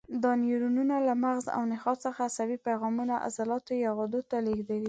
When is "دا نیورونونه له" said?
0.23-1.13